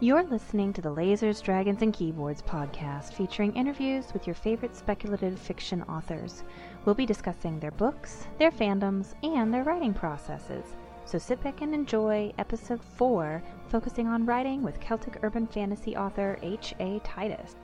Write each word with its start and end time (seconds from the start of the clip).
You're 0.00 0.22
listening 0.22 0.72
to 0.74 0.80
the 0.80 0.94
Lasers, 0.94 1.42
Dragons, 1.42 1.82
and 1.82 1.92
Keyboards 1.92 2.40
podcast 2.40 3.14
featuring 3.14 3.52
interviews 3.56 4.12
with 4.12 4.28
your 4.28 4.34
favorite 4.34 4.76
speculative 4.76 5.36
fiction 5.36 5.82
authors. 5.88 6.44
We'll 6.84 6.94
be 6.94 7.04
discussing 7.04 7.58
their 7.58 7.72
books, 7.72 8.28
their 8.38 8.52
fandoms, 8.52 9.14
and 9.24 9.52
their 9.52 9.64
writing 9.64 9.92
processes. 9.92 10.76
So 11.04 11.18
sit 11.18 11.42
back 11.42 11.62
and 11.62 11.74
enjoy 11.74 12.32
episode 12.38 12.80
4, 12.80 13.42
focusing 13.70 14.06
on 14.06 14.24
writing 14.24 14.62
with 14.62 14.78
Celtic 14.78 15.18
urban 15.24 15.48
fantasy 15.48 15.96
author 15.96 16.38
H.A. 16.42 17.00
Titus. 17.00 17.56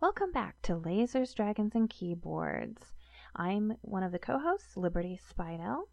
Welcome 0.00 0.30
back 0.30 0.62
to 0.62 0.76
Lasers, 0.76 1.34
Dragons, 1.34 1.74
and 1.74 1.90
Keyboards. 1.90 2.92
I'm 3.34 3.78
one 3.80 4.04
of 4.04 4.12
the 4.12 4.20
co 4.20 4.38
hosts, 4.38 4.76
Liberty 4.76 5.18
Spidell. 5.28 5.86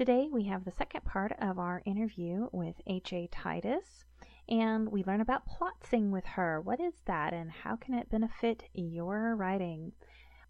Today 0.00 0.30
we 0.32 0.44
have 0.44 0.64
the 0.64 0.70
second 0.70 1.04
part 1.04 1.32
of 1.42 1.58
our 1.58 1.82
interview 1.84 2.48
with 2.52 2.74
H.A. 2.86 3.26
Titus, 3.26 4.06
and 4.48 4.88
we 4.88 5.04
learn 5.04 5.20
about 5.20 5.44
plotsing 5.44 6.10
with 6.10 6.24
her. 6.24 6.58
What 6.58 6.80
is 6.80 6.94
that, 7.04 7.34
and 7.34 7.50
how 7.50 7.76
can 7.76 7.92
it 7.92 8.08
benefit 8.08 8.62
your 8.72 9.36
writing? 9.36 9.92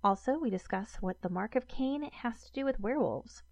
Also, 0.04 0.38
we 0.38 0.50
discuss 0.50 0.98
what 1.00 1.20
the 1.20 1.28
Mark 1.28 1.56
of 1.56 1.66
Cain 1.66 2.08
has 2.12 2.44
to 2.44 2.52
do 2.52 2.64
with 2.64 2.78
werewolves. 2.78 3.42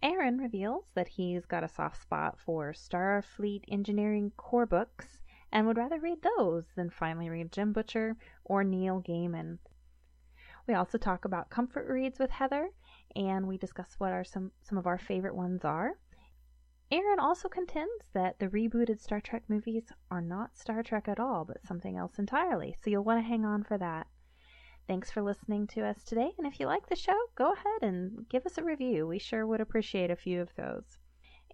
Aaron 0.00 0.38
reveals 0.38 0.84
that 0.94 1.08
he's 1.08 1.44
got 1.44 1.64
a 1.64 1.68
soft 1.68 2.00
spot 2.00 2.38
for 2.38 2.72
Starfleet 2.72 3.64
Engineering 3.66 4.30
core 4.36 4.64
books 4.64 5.18
and 5.50 5.66
would 5.66 5.76
rather 5.76 5.98
read 5.98 6.22
those 6.22 6.66
than 6.76 6.88
finally 6.88 7.28
read 7.28 7.50
Jim 7.50 7.72
Butcher 7.72 8.16
or 8.44 8.62
Neil 8.62 9.02
Gaiman. 9.02 9.58
We 10.68 10.74
also 10.74 10.98
talk 10.98 11.24
about 11.24 11.50
comfort 11.50 11.88
reads 11.88 12.20
with 12.20 12.30
Heather, 12.30 12.70
and 13.16 13.46
we 13.46 13.58
discuss 13.58 13.94
what 13.98 14.12
are 14.12 14.24
some, 14.24 14.52
some 14.62 14.78
of 14.78 14.86
our 14.86 14.98
favorite 14.98 15.34
ones 15.34 15.64
are. 15.64 15.92
Aaron 16.90 17.18
also 17.18 17.48
contends 17.48 18.04
that 18.12 18.38
the 18.38 18.48
rebooted 18.48 19.00
Star 19.00 19.20
Trek 19.20 19.44
movies 19.48 19.84
are 20.10 20.20
not 20.20 20.58
Star 20.58 20.82
Trek 20.82 21.08
at 21.08 21.18
all, 21.18 21.44
but 21.44 21.64
something 21.66 21.96
else 21.96 22.18
entirely, 22.18 22.76
so 22.82 22.90
you'll 22.90 23.04
want 23.04 23.18
to 23.18 23.28
hang 23.28 23.44
on 23.44 23.64
for 23.64 23.78
that. 23.78 24.06
Thanks 24.86 25.10
for 25.10 25.22
listening 25.22 25.66
to 25.68 25.86
us 25.86 26.02
today, 26.04 26.32
and 26.36 26.46
if 26.46 26.60
you 26.60 26.66
like 26.66 26.88
the 26.88 26.96
show, 26.96 27.18
go 27.34 27.52
ahead 27.52 27.82
and 27.82 28.28
give 28.28 28.44
us 28.44 28.58
a 28.58 28.64
review. 28.64 29.06
We 29.06 29.18
sure 29.18 29.46
would 29.46 29.60
appreciate 29.60 30.10
a 30.10 30.16
few 30.16 30.42
of 30.42 30.54
those. 30.56 30.98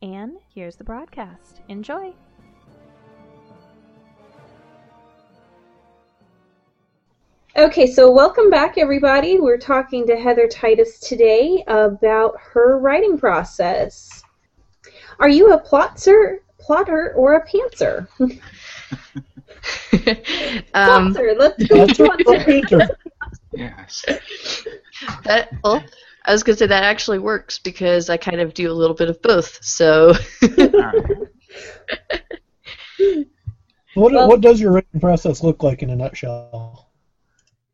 And 0.02 0.38
here's 0.52 0.76
the 0.76 0.84
broadcast. 0.84 1.60
Enjoy! 1.68 2.14
Okay, 7.58 7.88
so 7.88 8.08
welcome 8.08 8.50
back, 8.50 8.78
everybody. 8.78 9.40
We're 9.40 9.58
talking 9.58 10.06
to 10.06 10.16
Heather 10.16 10.46
Titus 10.46 11.00
today 11.00 11.64
about 11.66 12.36
her 12.38 12.78
writing 12.78 13.18
process. 13.18 14.22
Are 15.18 15.28
you 15.28 15.52
a 15.52 15.60
plotser, 15.60 16.36
plotter, 16.60 17.14
or 17.16 17.34
a 17.34 17.44
pantser? 17.44 18.06
um, 20.72 21.12
plotser. 21.12 21.36
Let's 21.36 21.66
go 21.66 21.84
plotser. 21.88 22.88
Yes. 23.52 24.04
that, 25.24 25.48
well, 25.64 25.82
I 26.26 26.30
was 26.30 26.44
going 26.44 26.54
to 26.54 26.60
say 26.60 26.68
that 26.68 26.84
actually 26.84 27.18
works 27.18 27.58
because 27.58 28.08
I 28.08 28.16
kind 28.18 28.40
of 28.40 28.54
do 28.54 28.70
a 28.70 28.72
little 28.72 28.94
bit 28.94 29.10
of 29.10 29.20
both. 29.20 29.64
So, 29.64 30.12
What, 33.94 34.12
Well- 34.12 34.28
what 34.28 34.42
does 34.42 34.60
your 34.60 34.70
writing 34.70 35.00
process 35.00 35.42
look 35.42 35.64
like 35.64 35.82
in 35.82 35.90
a 35.90 35.96
nutshell? 35.96 36.87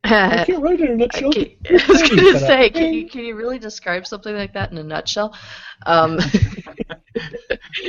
I 0.04 0.42
I 0.42 0.44
can't 0.46 0.62
write 0.62 0.80
it 0.80 0.90
in 0.90 0.92
a 0.92 0.96
nutshell. 0.96 1.32
can- 1.32 1.56
I 1.68 1.84
was 1.88 2.02
going 2.02 2.32
to 2.34 2.38
say, 2.38 2.70
can 2.70 2.92
you, 2.94 3.08
can 3.08 3.24
you 3.24 3.34
really 3.34 3.58
describe 3.58 4.06
something 4.06 4.34
like 4.34 4.52
that 4.52 4.70
in 4.70 4.78
a 4.78 4.84
nutshell? 4.84 5.36
Um, 5.86 6.18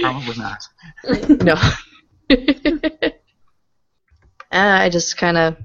Probably 0.02 0.36
not. 0.38 0.64
no. 1.30 1.56
Uh, 4.52 4.84
I 4.84 4.90
just 4.90 5.18
kind 5.18 5.38
of 5.38 5.58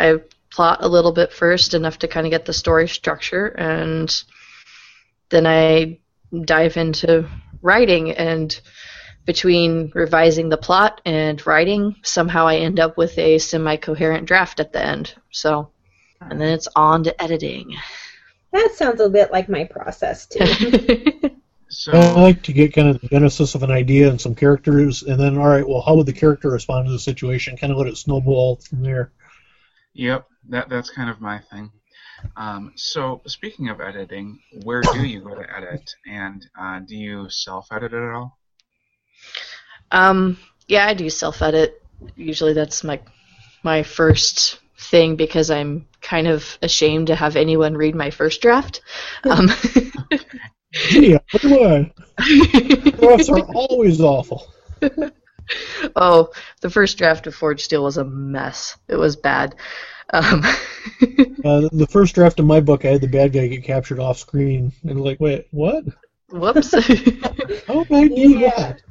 I 0.00 0.16
plot 0.50 0.78
a 0.82 0.88
little 0.88 1.12
bit 1.12 1.32
first, 1.32 1.74
enough 1.74 1.98
to 2.00 2.08
kind 2.08 2.26
of 2.26 2.30
get 2.30 2.44
the 2.44 2.52
story 2.52 2.88
structure, 2.88 3.46
and 3.46 4.12
then 5.30 5.46
I 5.46 6.00
dive 6.44 6.76
into 6.76 7.28
writing. 7.60 8.10
And 8.10 8.58
between 9.26 9.92
revising 9.94 10.48
the 10.48 10.56
plot 10.56 11.00
and 11.04 11.44
writing, 11.46 11.94
somehow 12.02 12.48
I 12.48 12.56
end 12.56 12.80
up 12.80 12.96
with 12.96 13.16
a 13.16 13.38
semi-coherent 13.38 14.26
draft 14.26 14.58
at 14.58 14.72
the 14.72 14.84
end. 14.84 15.14
So, 15.30 15.70
and 16.30 16.40
then 16.40 16.52
it's 16.52 16.68
on 16.76 17.04
to 17.04 17.22
editing. 17.22 17.76
That 18.52 18.72
sounds 18.74 19.00
a 19.00 19.08
bit 19.08 19.32
like 19.32 19.48
my 19.48 19.64
process, 19.64 20.26
too. 20.26 21.30
So, 21.74 21.92
I 21.92 22.20
like 22.20 22.42
to 22.42 22.52
get 22.52 22.74
kind 22.74 22.88
of 22.88 23.00
the 23.00 23.08
genesis 23.08 23.54
of 23.54 23.62
an 23.62 23.70
idea 23.70 24.10
and 24.10 24.20
some 24.20 24.34
characters, 24.34 25.02
and 25.04 25.18
then, 25.18 25.38
all 25.38 25.48
right, 25.48 25.66
well, 25.66 25.80
how 25.80 25.94
would 25.94 26.04
the 26.04 26.12
character 26.12 26.50
respond 26.50 26.84
to 26.84 26.92
the 26.92 26.98
situation? 26.98 27.56
Kind 27.56 27.72
of 27.72 27.78
let 27.78 27.86
it 27.86 27.96
snowball 27.96 28.56
from 28.56 28.82
there. 28.82 29.10
yep, 29.94 30.26
that 30.50 30.68
that's 30.68 30.90
kind 30.90 31.08
of 31.08 31.22
my 31.22 31.38
thing. 31.38 31.70
Um, 32.36 32.72
so, 32.76 33.22
speaking 33.26 33.70
of 33.70 33.80
editing, 33.80 34.38
where 34.64 34.82
do 34.82 35.02
you 35.02 35.22
go 35.22 35.34
to 35.34 35.56
edit, 35.56 35.90
and 36.06 36.44
uh, 36.60 36.80
do 36.80 36.94
you 36.94 37.30
self-edit 37.30 37.94
at 37.94 38.02
all? 38.02 38.38
Um, 39.90 40.36
yeah, 40.68 40.86
I 40.86 40.92
do 40.92 41.08
self-edit. 41.08 41.82
Usually 42.16 42.52
that's 42.52 42.84
my 42.84 43.00
my 43.62 43.82
first 43.82 44.60
thing 44.90 45.16
because 45.16 45.50
I'm 45.50 45.86
kind 46.00 46.26
of 46.26 46.58
ashamed 46.62 47.06
to 47.08 47.14
have 47.14 47.36
anyone 47.36 47.76
read 47.76 47.94
my 47.94 48.10
first 48.10 48.42
draft. 48.42 48.80
Um, 49.24 49.48
Gee, 50.72 51.12
what 51.12 51.44
I? 51.44 51.92
Drafts 52.98 53.28
are 53.28 53.40
always 53.54 54.00
awful. 54.00 54.52
oh, 55.96 56.30
the 56.60 56.70
first 56.70 56.98
draft 56.98 57.26
of 57.26 57.34
Forged 57.34 57.62
Steel 57.64 57.84
was 57.84 57.96
a 57.98 58.04
mess. 58.04 58.76
It 58.88 58.96
was 58.96 59.16
bad. 59.16 59.54
Um, 60.12 60.42
Uh, 61.44 61.68
the 61.72 61.88
first 61.90 62.14
draft 62.14 62.38
of 62.38 62.46
my 62.46 62.60
book, 62.60 62.84
I 62.84 62.88
had 62.92 63.00
the 63.00 63.08
bad 63.08 63.32
guy 63.32 63.48
get 63.48 63.64
captured 63.64 63.98
off 63.98 64.16
screen, 64.16 64.70
and 64.84 65.00
like, 65.00 65.18
wait, 65.18 65.48
what? 65.50 65.82
whoops. 66.30 66.70
How 67.66 67.82
did 67.82 67.92
I 67.92 68.06
do 68.08 68.14
Yeah. 68.38 68.50
that? 68.56 68.82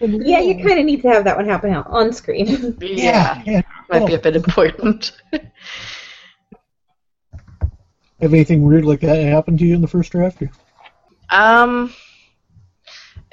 Yeah, 0.00 0.40
you 0.40 0.54
kind 0.64 0.78
of 0.80 0.86
need 0.86 1.02
to 1.02 1.08
have 1.08 1.24
that 1.24 1.36
one 1.36 1.44
happen 1.46 1.74
on 1.74 2.12
screen. 2.14 2.76
yeah, 2.80 3.42
yeah. 3.44 3.60
Might 3.88 4.06
be 4.06 4.14
a 4.14 4.18
Oh, 4.18 4.20
bit 4.20 4.36
important. 4.36 5.12
have 8.20 8.32
anything 8.32 8.62
weird 8.62 8.84
like 8.84 9.00
that 9.00 9.18
happen 9.20 9.56
to 9.58 9.64
you 9.66 9.74
in 9.74 9.80
the 9.80 9.88
first 9.88 10.12
draft? 10.12 10.42
Um, 11.30 11.92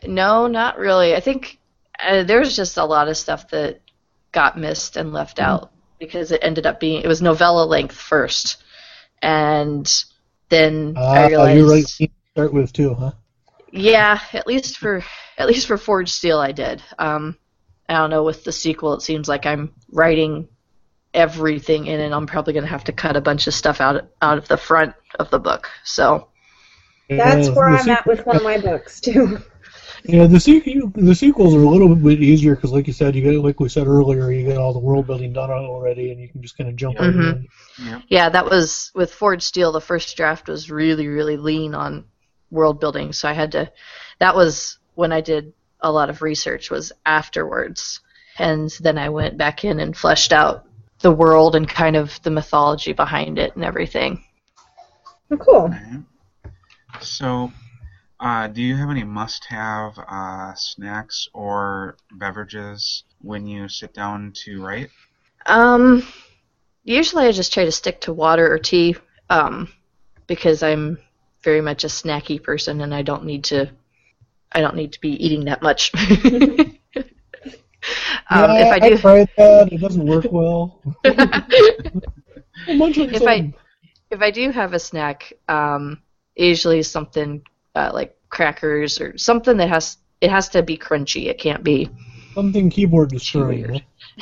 no, 0.06 0.48
not 0.48 0.78
really. 0.78 1.16
I 1.16 1.20
think 1.20 1.60
uh, 2.00 2.24
there 2.24 2.40
was 2.40 2.56
just 2.56 2.78
a 2.78 2.86
lot 2.86 3.08
of 3.08 3.18
stuff 3.18 3.50
that 3.50 3.82
got 4.32 4.58
missed 4.58 4.98
and 4.98 5.14
left 5.14 5.40
out 5.40 5.72
because 6.00 6.32
it 6.32 6.44
ended 6.44 6.66
up 6.66 6.80
being 6.80 7.02
it 7.02 7.08
was 7.08 7.22
novella 7.22 7.66
length 7.66 7.96
first, 7.96 8.64
and 9.22 9.92
then 10.50 11.02
I 11.14 11.22
Uh, 11.24 11.30
realized, 11.30 11.56
you're 11.56 11.66
right. 11.70 11.88
to 12.00 12.10
Start 12.32 12.54
with 12.54 12.74
too, 12.74 12.94
huh? 12.96 13.12
yeah, 13.72 14.20
at 14.34 14.48
least 14.48 14.78
for 14.78 15.04
at 15.38 15.48
least 15.48 15.68
for 15.68 15.78
Forged 15.78 16.10
Steel, 16.12 16.40
I 16.40 16.52
did. 16.52 16.82
Um, 16.98 17.38
I 17.88 17.94
don't 17.94 18.10
know 18.10 18.24
with 18.24 18.44
the 18.44 18.52
sequel, 18.52 18.94
it 18.94 19.02
seems 19.02 19.28
like 19.28 19.46
I'm 19.46 19.74
writing 19.92 20.48
everything 21.14 21.86
in, 21.88 22.00
and 22.00 22.14
I'm 22.14 22.26
probably 22.28 22.54
gonna 22.54 22.68
have 22.68 22.84
to 22.86 22.92
cut 22.92 23.16
a 23.16 23.22
bunch 23.22 23.48
of 23.48 23.54
stuff 23.54 23.80
out 23.82 24.08
out 24.22 24.38
of 24.38 24.48
the 24.48 24.58
front 24.58 24.94
of 25.20 25.30
the 25.30 25.40
book. 25.40 25.70
So. 25.84 26.30
That's 27.08 27.50
Uh, 27.50 27.54
where 27.54 27.72
the 27.72 27.78
I'm 27.78 27.90
at 27.90 28.08
with 28.08 28.26
one 28.26 28.38
of 28.38 28.44
my 28.44 28.58
books, 28.58 29.00
too. 29.00 29.40
Yeah, 30.08 30.28
the 30.28 30.40
sequel, 30.40 30.92
the 30.94 31.16
sequels 31.16 31.56
are 31.56 31.64
a 31.64 31.70
little 31.70 31.96
bit 31.96 32.22
easier 32.22 32.54
because, 32.56 32.72
like 32.72 32.86
you 32.86 32.94
said, 32.94 33.16
you 33.16 33.24
get 33.24 33.44
like 33.44 33.60
we 33.60 33.70
said 33.70 33.88
earlier, 33.88 34.30
you 34.32 34.46
get 34.46 34.58
all 34.58 34.72
the 34.72 34.78
world 34.80 35.08
building 35.08 35.34
done 35.34 35.50
already, 35.50 36.12
and 36.12 36.22
you 36.22 36.30
can 36.30 36.44
just 36.44 36.56
kind 36.58 36.70
of 36.70 36.76
jump 36.76 37.00
right 37.00 37.12
Mhm. 37.12 37.32
in. 37.32 37.48
Yep. 37.88 38.02
Yeah, 38.10 38.30
that 38.30 38.46
was 38.48 38.92
with 38.94 39.12
Forged 39.12 39.42
Steel. 39.42 39.72
The 39.72 39.82
first 39.82 40.16
draft 40.16 40.48
was 40.48 40.70
really, 40.70 41.08
really 41.08 41.38
lean 41.38 41.74
on 41.74 42.06
world 42.52 42.80
building, 42.80 43.14
so 43.14 43.28
I 43.28 43.34
had 43.34 43.54
to. 43.54 43.72
That 44.20 44.36
was 44.36 44.78
when 44.94 45.12
I 45.12 45.22
did 45.22 45.54
a 45.86 45.92
lot 45.92 46.10
of 46.10 46.22
research. 46.22 46.70
Was 46.70 46.92
afterwards, 47.06 48.02
and 48.38 48.70
then 48.82 48.98
I 48.98 49.10
went 49.10 49.38
back 49.38 49.64
in 49.64 49.80
and 49.80 49.96
fleshed 49.96 50.34
out 50.34 50.66
the 51.00 51.12
world 51.12 51.56
and 51.56 51.68
kind 51.68 51.96
of 51.96 52.20
the 52.24 52.32
mythology 52.32 52.94
behind 52.94 53.38
it 53.38 53.56
and 53.56 53.64
everything. 53.64 54.24
Oh, 55.32 55.38
cool. 55.38 55.62
Alright. 55.62 56.02
So, 57.02 57.52
uh, 58.20 58.48
do 58.48 58.62
you 58.62 58.76
have 58.76 58.90
any 58.90 59.04
must-have 59.04 59.98
uh, 60.00 60.54
snacks 60.56 61.28
or 61.34 61.98
beverages 62.12 63.04
when 63.22 63.46
you 63.46 63.68
sit 63.68 63.94
down 63.94 64.32
to 64.46 64.64
write? 64.64 64.90
Um, 65.46 66.08
usually 66.84 67.26
I 67.26 67.32
just 67.32 67.54
try 67.54 67.66
to 67.66 67.72
stick 67.72 68.02
to 68.02 68.14
water 68.14 68.52
or 68.52 68.58
tea, 68.58 68.96
um, 69.30 69.68
because 70.28 70.64
I'm 70.64 70.98
very 71.44 71.62
much 71.62 71.84
a 71.84 71.88
snacky 71.88 72.42
person 72.42 72.82
and 72.82 72.94
I 72.96 73.02
don't 73.02 73.26
need 73.26 73.44
to. 73.46 73.70
I 74.56 74.62
don't 74.62 74.76
need 74.76 74.94
to 74.94 75.02
be 75.02 75.10
eating 75.24 75.46
that 75.46 75.62
much. 75.62 75.92
um, 75.96 76.72
yeah, 78.32 78.66
if 78.66 78.72
I 78.72 78.80
do, 78.80 78.98
tried 78.98 79.30
that. 79.38 79.72
It 79.72 79.80
doesn't 79.82 80.06
work 80.06 80.26
well. 80.32 80.82
A 81.04 82.78
bunch 82.78 82.98
of 82.98 83.14
If 83.14 83.22
I- 83.24 83.54
if 84.12 84.22
I 84.22 84.32
do 84.32 84.50
have 84.52 84.74
a 84.74 84.80
snack, 84.80 85.34
um, 85.50 86.02
usually 86.36 86.82
something 86.84 87.42
uh, 87.76 87.92
like 87.94 88.16
crackers 88.30 89.02
or 89.02 89.18
something 89.18 89.58
that 89.58 89.68
has 89.70 89.98
it 90.22 90.30
has 90.30 90.48
to 90.50 90.64
be 90.64 90.78
crunchy. 90.78 91.26
It 91.28 91.38
can't 91.38 91.64
be 91.64 91.90
Something 92.34 92.70
keyboard 92.70 93.10
destroying. 93.10 93.82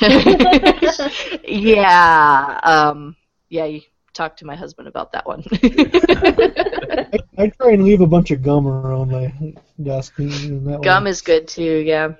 Yeah. 1.44 2.60
Um. 2.62 3.16
Yeah. 3.48 3.66
You 3.66 3.82
talk 4.14 4.36
to 4.38 4.46
my 4.46 4.54
husband 4.56 4.88
about 4.88 5.12
that 5.12 5.26
one. 5.26 5.44
I, 5.52 7.18
I 7.36 7.48
try 7.48 7.72
and 7.72 7.84
leave 7.84 8.00
a 8.00 8.06
bunch 8.06 8.30
of 8.30 8.42
gum 8.42 8.66
around 8.66 9.10
my 9.10 9.54
desk. 9.82 10.18
And 10.18 10.66
that 10.66 10.82
Gum 10.82 11.04
way 11.04 11.10
is 11.10 11.20
good 11.20 11.48
too. 11.48 11.82
Yeah. 11.84 12.14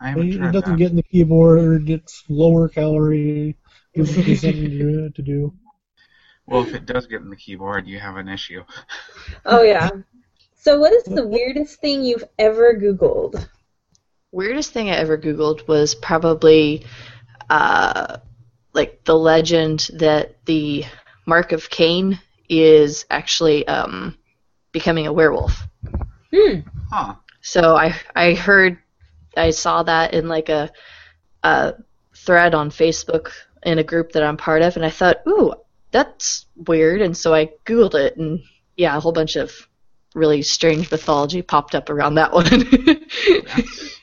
I 0.00 0.08
it, 0.08 0.10
haven't 0.10 0.28
it 0.32 0.36
tried 0.36 0.52
doesn't 0.52 0.70
that. 0.72 0.78
get 0.78 0.90
in 0.90 0.96
the 0.96 1.02
keyboard. 1.02 1.90
It's 1.90 2.24
lower 2.28 2.68
calorie. 2.68 3.56
Gives 3.94 4.16
me 4.16 4.36
something 4.36 4.70
to, 4.70 5.10
to 5.10 5.22
do. 5.22 5.52
Well, 6.46 6.62
if 6.62 6.74
it 6.74 6.86
does 6.86 7.06
get 7.06 7.20
in 7.20 7.30
the 7.30 7.36
keyboard, 7.36 7.86
you 7.86 7.98
have 7.98 8.16
an 8.16 8.28
issue. 8.28 8.64
Oh 9.44 9.62
yeah. 9.62 9.90
So 10.54 10.78
what 10.78 10.92
is 10.92 11.04
the 11.04 11.26
weirdest 11.26 11.80
thing 11.80 12.04
you've 12.04 12.24
ever 12.38 12.74
Googled? 12.74 13.48
Weirdest 14.32 14.72
thing 14.72 14.90
I 14.90 14.94
ever 14.94 15.16
Googled 15.16 15.66
was 15.68 15.94
probably 15.94 16.84
uh, 17.48 18.18
like 18.72 19.04
the 19.04 19.16
legend 19.16 19.90
that 19.94 20.44
the 20.44 20.84
mark 21.28 21.52
of 21.52 21.68
Cain 21.70 22.18
is 22.48 23.04
actually 23.10 23.68
um, 23.68 24.16
becoming 24.72 25.06
a 25.06 25.12
werewolf. 25.12 25.68
Hmm. 26.34 26.60
Huh. 26.90 27.14
So 27.42 27.76
I 27.76 27.94
I 28.16 28.34
heard 28.34 28.78
I 29.36 29.50
saw 29.50 29.82
that 29.84 30.14
in 30.14 30.26
like 30.26 30.48
a 30.48 30.70
a 31.44 31.74
thread 32.16 32.54
on 32.54 32.70
Facebook 32.70 33.30
in 33.62 33.78
a 33.78 33.84
group 33.84 34.12
that 34.12 34.22
I'm 34.22 34.36
part 34.36 34.62
of, 34.62 34.76
and 34.76 34.84
I 34.84 34.90
thought, 34.90 35.18
ooh, 35.28 35.54
that's 35.90 36.46
weird, 36.56 37.02
and 37.02 37.16
so 37.16 37.34
I 37.34 37.50
googled 37.64 37.94
it, 37.94 38.16
and 38.16 38.40
yeah, 38.76 38.96
a 38.96 39.00
whole 39.00 39.12
bunch 39.12 39.36
of 39.36 39.52
really 40.14 40.42
strange 40.42 40.90
mythology 40.90 41.42
popped 41.42 41.74
up 41.74 41.90
around 41.90 42.14
that 42.14 42.32
one. 42.32 42.46
That's 43.46 44.00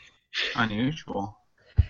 unusual. 0.56 1.35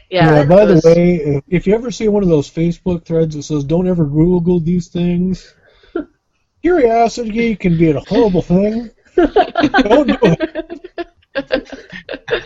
Yeah. 0.10 0.44
by 0.46 0.64
it 0.64 0.66
the 0.68 0.82
way, 0.86 1.16
if, 1.16 1.44
if 1.48 1.68
you 1.68 1.74
ever 1.76 1.92
see 1.92 2.08
one 2.08 2.24
of 2.24 2.30
those 2.30 2.50
Facebook 2.50 3.06
threads 3.06 3.36
that 3.36 3.44
says 3.44 3.64
"Don't 3.64 3.88
ever 3.88 4.06
Google 4.06 4.60
these 4.60 4.88
things," 4.88 5.54
curiosity 6.62 7.56
can 7.56 7.78
be 7.78 7.92
a 7.92 8.00
horrible 8.02 8.42
thing. 8.42 8.90
Don't 9.16 10.08
do 10.08 10.18
it. 10.22 10.92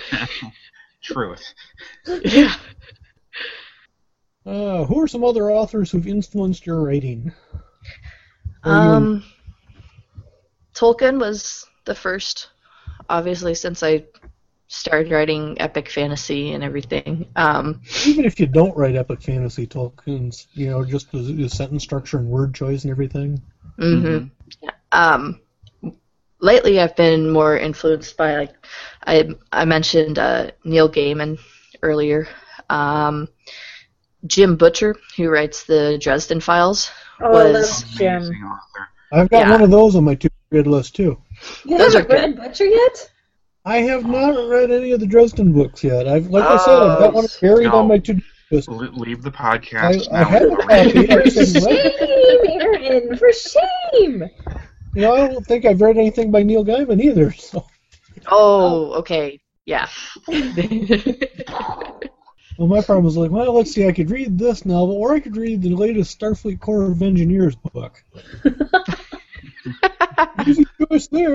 Truth. 1.01 1.53
yeah. 2.23 2.55
Uh, 4.45 4.83
who 4.85 5.01
are 5.01 5.07
some 5.07 5.23
other 5.23 5.51
authors 5.51 5.91
who've 5.91 6.07
influenced 6.07 6.65
your 6.65 6.81
writing? 6.81 7.31
Or 8.63 8.71
you- 8.71 8.77
Um, 8.77 9.23
Tolkien 10.73 11.19
was 11.19 11.65
the 11.85 11.95
first, 11.95 12.49
obviously, 13.09 13.53
since 13.53 13.83
I 13.83 14.05
started 14.69 15.11
writing 15.11 15.59
epic 15.59 15.89
fantasy 15.89 16.53
and 16.53 16.63
everything. 16.63 17.27
Um, 17.35 17.81
even 18.05 18.23
if 18.23 18.39
you 18.39 18.45
don't 18.45 18.77
write 18.77 18.95
epic 18.95 19.21
fantasy, 19.21 19.65
Tolkien's, 19.67 20.47
you 20.53 20.69
know, 20.69 20.85
just 20.85 21.11
the, 21.11 21.19
the 21.19 21.49
sentence 21.49 21.83
structure 21.83 22.19
and 22.19 22.29
word 22.29 22.53
choice 22.53 22.83
and 22.83 22.91
everything. 22.91 23.41
Mm-hmm. 23.79 24.27
Um, 24.91 25.41
lately, 26.39 26.79
I've 26.79 26.95
been 26.95 27.31
more 27.31 27.57
influenced 27.57 28.15
by 28.15 28.37
like 28.37 28.53
I 29.05 29.29
I 29.51 29.65
mentioned 29.65 30.19
uh, 30.19 30.51
Neil 30.63 30.89
Gaiman 30.89 31.39
earlier. 31.81 32.27
Um, 32.69 33.27
Jim 34.27 34.55
Butcher, 34.55 34.95
who 35.17 35.29
writes 35.29 35.63
the 35.63 35.97
Dresden 35.99 36.41
Files. 36.41 36.91
Oh, 37.21 37.35
I 37.35 37.51
love 37.51 37.85
Jim. 37.97 38.31
I've 39.11 39.29
got 39.29 39.39
Yeah. 39.47 39.51
one 39.51 39.61
of 39.63 39.71
those 39.71 39.95
on 39.95 40.03
my 40.03 40.13
to 40.15 40.29
read 40.51 40.67
list 40.67 40.95
too. 40.95 41.19
You 41.65 41.77
Those 41.77 41.95
haven't 41.95 42.11
are 42.11 42.13
read 42.13 42.35
Butcher 42.35 42.65
yet? 42.65 43.11
I 43.69 43.77
have 43.81 44.05
not 44.05 44.49
read 44.49 44.71
any 44.71 44.91
of 44.93 44.99
the 44.99 45.05
Dresden 45.05 45.53
books 45.53 45.83
yet. 45.83 46.07
I've, 46.07 46.25
like 46.27 46.43
I 46.43 46.57
said, 46.57 46.73
I've 46.73 46.97
got 46.99 47.13
one 47.13 47.25
uh, 47.25 47.27
buried 47.39 47.65
No. 47.67 47.75
on 47.77 47.87
my 47.87 47.99
to 47.99 48.19
list. 48.51 48.67
Le- 48.67 48.89
leave 48.91 49.21
the 49.21 49.29
podcast 49.31 50.07
I 50.11 50.23
now. 50.23 50.29
have 50.29 50.41
a 50.41 50.45
and 50.47 50.57
go 50.57 50.65
read 50.65 50.93
copy. 50.93 50.99
it. 51.07 51.11
I 51.11 51.29
For 51.29 51.45
shame, 51.45 52.61
Aaron! 52.61 53.15
For 53.17 53.31
shame! 53.31 54.23
You 54.95 55.01
know, 55.01 55.13
I 55.13 55.27
don't 55.27 55.45
think 55.45 55.65
I've 55.65 55.81
read 55.81 55.97
anything 55.97 56.31
by 56.31 56.41
Neil 56.41 56.65
Gaiman 56.65 56.99
either. 57.01 57.31
So, 57.39 57.63
Oh, 58.31 58.93
okay, 58.95 59.39
yeah. 59.65 59.87
well, 60.27 60.43
my 62.67 62.81
problem 62.81 63.05
was 63.05 63.15
like, 63.17 63.29
well, 63.31 63.53
let's 63.53 63.71
see, 63.71 63.87
I 63.87 63.91
could 63.93 64.09
read 64.09 64.37
this 64.37 64.65
novel, 64.65 64.95
or 64.95 65.13
I 65.13 65.19
could 65.19 65.37
read 65.37 65.61
the 65.61 65.73
latest 65.75 66.19
Starfleet 66.19 66.59
Corps 66.59 66.91
of 66.91 67.01
Engineers 67.01 67.55
book. 67.55 68.03
Easy 70.47 70.65
choice 70.89 71.07
there. 71.07 71.33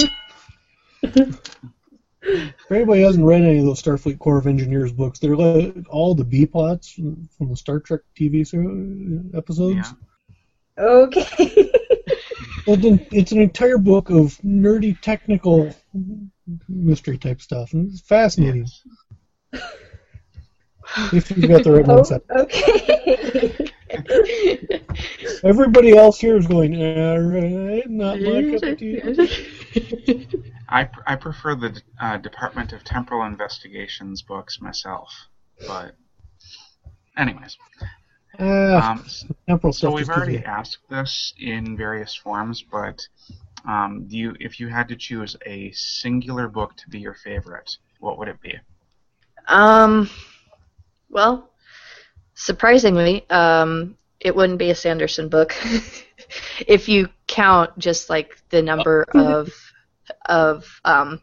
If 2.26 2.70
anybody 2.70 3.02
hasn't 3.02 3.24
read 3.24 3.42
any 3.42 3.58
of 3.58 3.66
those 3.66 3.82
Starfleet 3.82 4.18
Corps 4.18 4.38
of 4.38 4.46
Engineers 4.46 4.92
books, 4.92 5.18
they're 5.18 5.36
like 5.36 5.74
all 5.88 6.14
the 6.14 6.24
B 6.24 6.46
plots 6.46 6.92
from 6.92 7.48
the 7.48 7.56
Star 7.56 7.80
Trek 7.80 8.00
TV 8.18 8.40
episodes. 9.34 9.94
Yeah. 10.78 10.84
Okay. 10.84 11.70
It's 12.66 13.32
an 13.32 13.42
entire 13.42 13.76
book 13.76 14.08
of 14.08 14.38
nerdy 14.38 14.98
technical 14.98 15.74
mystery 16.66 17.18
type 17.18 17.42
stuff, 17.42 17.74
and 17.74 17.90
it's 17.90 18.00
fascinating. 18.00 18.66
Yes. 19.52 19.62
If 21.12 21.30
you've 21.30 21.48
got 21.48 21.64
the 21.64 21.72
right 21.72 21.84
oh, 21.88 22.00
mindset. 22.00 22.22
okay. 22.30 23.70
Everybody 25.44 25.96
else 25.96 26.18
here 26.18 26.36
is 26.36 26.46
going, 26.46 26.74
all 26.82 27.20
right, 27.20 27.88
not 27.88 28.20
my 28.20 28.50
cup 28.52 28.62
of 28.62 28.78
tea. 28.78 29.00
I, 30.68 30.84
pr- 30.84 31.00
I 31.06 31.16
prefer 31.16 31.54
the 31.54 31.80
uh, 32.00 32.16
Department 32.18 32.72
of 32.72 32.84
Temporal 32.84 33.26
Investigations 33.26 34.22
books 34.22 34.60
myself, 34.60 35.10
but 35.66 35.94
anyways, 37.16 37.56
Ah, 38.40 38.92
um, 38.92 39.04
temporal 39.46 39.72
so 39.72 39.92
we've 39.92 40.08
already 40.10 40.34
you- 40.34 40.42
asked 40.44 40.78
this 40.90 41.32
in 41.38 41.76
various 41.76 42.14
forms, 42.14 42.62
but 42.62 43.06
um, 43.68 44.06
do 44.08 44.16
you, 44.16 44.34
if 44.40 44.58
you 44.58 44.68
had 44.68 44.88
to 44.88 44.96
choose 44.96 45.36
a 45.46 45.70
singular 45.72 46.48
book 46.48 46.76
to 46.76 46.88
be 46.88 46.98
your 46.98 47.14
favorite, 47.14 47.76
what 48.00 48.18
would 48.18 48.28
it 48.28 48.40
be? 48.40 48.54
Um, 49.46 50.10
well, 51.10 51.50
surprisingly, 52.34 53.28
um, 53.30 53.96
it 54.20 54.34
wouldn't 54.34 54.58
be 54.58 54.70
a 54.70 54.74
Sanderson 54.74 55.28
book. 55.28 55.54
If 56.66 56.88
you 56.88 57.08
count 57.26 57.78
just 57.78 58.08
like 58.08 58.38
the 58.50 58.62
number 58.62 59.04
of 59.14 59.52
of 60.26 60.64
um, 60.84 61.20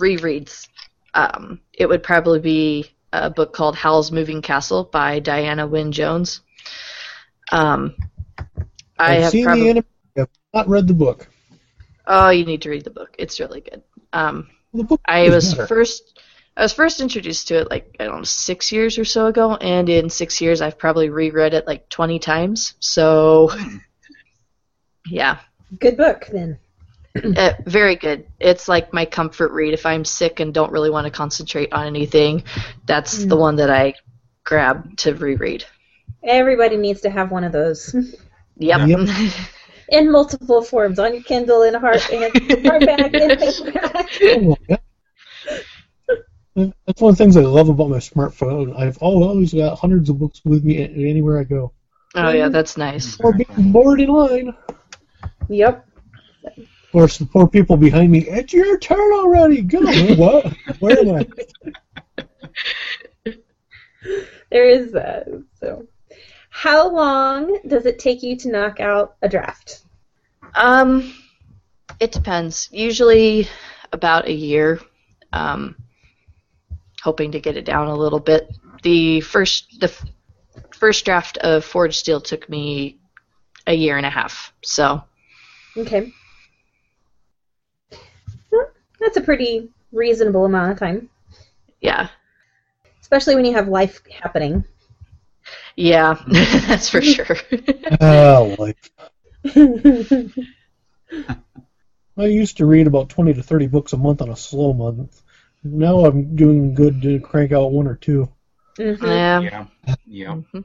rereads. 0.00 0.68
Um, 1.14 1.60
it 1.72 1.86
would 1.88 2.02
probably 2.02 2.40
be 2.40 2.90
a 3.12 3.30
book 3.30 3.52
called 3.52 3.76
Howl's 3.76 4.12
Moving 4.12 4.42
Castle 4.42 4.84
by 4.84 5.18
Diana 5.20 5.66
Wynne 5.66 5.92
Jones. 5.92 6.40
Um, 7.52 7.94
I 8.98 9.16
I've 9.16 9.22
have 9.22 9.30
seen 9.32 9.44
probably 9.44 9.64
the 9.64 9.70
anime, 9.70 9.84
I've 10.18 10.28
not 10.52 10.68
read 10.68 10.86
the 10.88 10.94
book. 10.94 11.28
oh, 12.06 12.30
you 12.30 12.44
need 12.44 12.62
to 12.62 12.70
read 12.70 12.84
the 12.84 12.90
book. 12.90 13.14
It's 13.18 13.40
really 13.40 13.60
good. 13.60 13.82
Um, 14.12 14.48
The 14.74 14.84
book 14.84 15.00
I 15.06 15.28
was 15.30 15.54
better. 15.54 15.66
first 15.66 16.20
I 16.56 16.62
was 16.62 16.72
first 16.72 17.00
introduced 17.00 17.48
to 17.48 17.60
it 17.60 17.70
like 17.70 17.94
I 18.00 18.04
don't 18.04 18.18
know 18.18 18.24
six 18.24 18.72
years 18.72 18.98
or 18.98 19.04
so 19.04 19.26
ago, 19.26 19.54
and 19.56 19.88
in 19.88 20.08
six 20.10 20.40
years 20.40 20.60
I've 20.60 20.78
probably 20.78 21.08
reread 21.10 21.54
it 21.54 21.66
like 21.66 21.88
twenty 21.88 22.18
times. 22.18 22.74
So 22.80 23.50
yeah, 25.06 25.38
Good 25.78 25.96
book, 25.96 26.26
then. 26.32 26.58
Uh, 27.36 27.52
very 27.64 27.96
good. 27.96 28.26
It's 28.40 28.68
like 28.68 28.92
my 28.92 29.04
comfort 29.04 29.52
read 29.52 29.74
if 29.74 29.86
I'm 29.86 30.04
sick 30.04 30.40
and 30.40 30.52
don't 30.52 30.72
really 30.72 30.90
want 30.90 31.06
to 31.06 31.10
concentrate 31.10 31.72
on 31.72 31.86
anything. 31.86 32.44
That's 32.86 33.24
the 33.24 33.36
one 33.36 33.56
that 33.56 33.70
I 33.70 33.94
grab 34.44 34.96
to 34.98 35.14
reread. 35.14 35.64
Everybody 36.22 36.76
needs 36.76 37.02
to 37.02 37.10
have 37.10 37.30
one 37.30 37.44
of 37.44 37.52
those. 37.52 37.94
Yep. 38.58 38.88
Yep. 38.88 39.08
In 39.88 40.10
multiple 40.10 40.62
forms, 40.62 40.98
on 40.98 41.14
your 41.14 41.22
Kindle, 41.22 41.62
in 41.62 41.76
a 41.76 41.78
hard, 41.78 42.02
in 42.10 42.22
hardback, 42.32 43.14
in 43.14 43.38
paperback. 43.38 44.08
Oh. 44.20 44.56
That's 46.86 47.00
one 47.00 47.12
of 47.12 47.18
the 47.18 47.22
things 47.22 47.36
I 47.36 47.42
love 47.42 47.68
about 47.68 47.90
my 47.90 47.98
smartphone. 47.98 48.76
I've 48.76 48.98
always 48.98 49.54
got 49.54 49.78
hundreds 49.78 50.10
of 50.10 50.18
books 50.18 50.40
with 50.44 50.64
me 50.64 50.82
anywhere 50.82 51.38
I 51.38 51.44
go. 51.44 51.72
oh 52.16 52.30
yeah, 52.30 52.48
that's 52.48 52.76
nice. 52.76 53.20
Or 53.20 53.32
being 53.32 53.72
bored 53.72 54.00
in 54.00 54.08
line. 54.08 54.56
Yep. 55.48 55.86
Of 56.96 57.00
course, 57.00 57.18
the 57.18 57.26
poor 57.26 57.46
people 57.46 57.76
behind 57.76 58.10
me, 58.10 58.26
it's 58.26 58.54
your 58.54 58.78
turn 58.78 59.12
already. 59.12 59.60
Go. 59.60 59.80
what? 60.14 60.50
Where 60.78 60.98
am 60.98 61.26
I? 63.26 63.34
There 64.50 64.66
is 64.66 64.92
that. 64.92 65.26
So, 65.60 65.86
how 66.48 66.90
long 66.90 67.58
does 67.66 67.84
it 67.84 67.98
take 67.98 68.22
you 68.22 68.34
to 68.36 68.48
knock 68.48 68.80
out 68.80 69.16
a 69.20 69.28
draft? 69.28 69.82
Um, 70.54 71.12
it 72.00 72.12
depends. 72.12 72.70
Usually 72.72 73.46
about 73.92 74.26
a 74.26 74.32
year. 74.32 74.80
Um, 75.34 75.76
hoping 77.02 77.32
to 77.32 77.40
get 77.40 77.58
it 77.58 77.66
down 77.66 77.88
a 77.88 77.94
little 77.94 78.20
bit. 78.20 78.56
The 78.84 79.20
first 79.20 79.80
the 79.80 79.88
f- 79.88 80.02
first 80.72 81.04
draft 81.04 81.36
of 81.36 81.62
Forged 81.62 81.98
Steel 81.98 82.22
took 82.22 82.48
me 82.48 82.96
a 83.66 83.74
year 83.74 83.98
and 83.98 84.06
a 84.06 84.10
half. 84.10 84.54
So 84.64 85.02
Okay. 85.76 86.10
Well, 88.98 89.08
That's 89.08 89.16
a 89.16 89.20
pretty 89.20 89.70
reasonable 89.92 90.44
amount 90.44 90.72
of 90.72 90.78
time. 90.78 91.08
yeah, 91.80 92.08
especially 93.00 93.34
when 93.34 93.44
you 93.44 93.52
have 93.54 93.68
life 93.68 94.00
happening. 94.10 94.64
Yeah, 95.76 96.18
that's 96.28 96.88
for 96.88 97.02
sure. 97.02 97.36
Ah, 98.00 98.40
life. 98.58 98.90
I 102.18 102.24
used 102.26 102.56
to 102.56 102.66
read 102.66 102.86
about 102.86 103.08
20 103.10 103.34
to 103.34 103.42
30 103.42 103.66
books 103.68 103.92
a 103.92 103.96
month 103.96 104.22
on 104.22 104.30
a 104.30 104.36
slow 104.36 104.72
month. 104.72 105.22
Now 105.62 106.04
I'm 106.04 106.34
doing 106.34 106.74
good 106.74 107.00
to 107.02 107.20
crank 107.20 107.52
out 107.52 107.72
one 107.72 107.86
or 107.86 107.94
two. 107.94 108.28
Mhm. 108.78 109.02
yeah. 109.02 109.40
Yeah. 109.40 109.66
Yeah. 110.06 110.34
Mhm. 110.52 110.64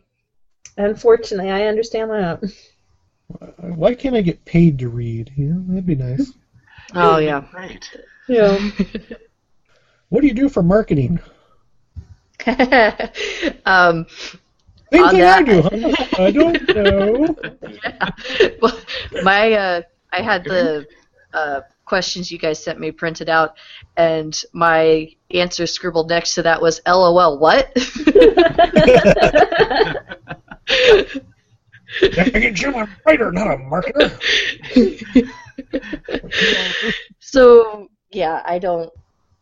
Unfortunately, 0.77 1.51
I 1.51 1.65
understand 1.67 2.09
that. 2.11 2.43
Why 3.57 3.93
can't 3.93 4.15
I 4.15 4.21
get 4.21 4.45
paid 4.45 4.79
to 4.79 4.89
read? 4.89 5.31
Yeah, 5.35 5.53
that'd 5.67 5.85
be 5.85 5.95
nice. 5.95 6.33
Oh 6.95 7.17
yeah. 7.17 7.43
Great. 7.51 7.89
Yeah. 8.27 8.57
What 10.09 10.19
do 10.21 10.27
you 10.27 10.33
do 10.33 10.49
for 10.49 10.61
marketing? 10.61 11.19
um, 13.65 14.05
Same 14.91 15.07
thing 15.09 15.19
that- 15.21 15.37
I 15.39 15.41
do. 15.43 15.61
Huh? 15.61 16.05
I 16.21 16.31
don't 16.31 16.67
know. 16.75 17.35
yeah. 17.85 18.09
Well, 18.61 18.77
my 19.23 19.53
uh, 19.53 19.81
I 20.11 20.21
had 20.21 20.43
the 20.43 20.85
uh, 21.33 21.61
questions 21.85 22.29
you 22.29 22.37
guys 22.37 22.61
sent 22.61 22.77
me 22.77 22.91
printed 22.91 23.29
out, 23.29 23.55
and 23.95 24.37
my 24.51 25.07
answer 25.33 25.65
scribbled 25.65 26.09
next 26.09 26.35
to 26.35 26.41
that 26.43 26.61
was 26.61 26.81
"LOL." 26.85 27.39
What? 27.39 27.71
Dang 32.01 32.43
it, 32.43 32.53
Jim, 32.55 32.75
I'm 32.75 32.83
a 32.89 32.97
writer, 33.05 33.31
not 33.31 33.47
a 33.47 33.57
marketer. 33.57 34.11
so 37.19 37.89
yeah, 38.11 38.41
I 38.45 38.59
don't, 38.59 38.91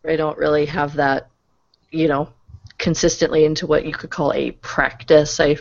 I 0.06 0.16
don't 0.16 0.38
really 0.38 0.66
have 0.68 0.96
that, 0.96 1.30
you 1.92 2.08
know, 2.08 2.30
consistently 2.78 3.46
into 3.46 3.68
what 3.68 3.86
you 3.86 3.94
could 3.94 4.10
call 4.10 4.34
a 4.34 4.52
practice. 4.52 5.40
I, 5.40 5.58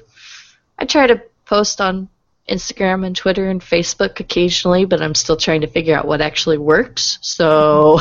I 0.78 0.84
try 0.84 1.06
to 1.06 1.22
post 1.44 1.80
on 1.80 2.08
Instagram 2.48 3.04
and 3.04 3.16
Twitter 3.16 3.48
and 3.48 3.60
Facebook 3.60 4.20
occasionally, 4.20 4.84
but 4.84 5.02
I'm 5.02 5.14
still 5.14 5.36
trying 5.36 5.62
to 5.62 5.66
figure 5.66 5.96
out 5.96 6.06
what 6.06 6.20
actually 6.20 6.58
works. 6.58 7.18
So. 7.20 8.00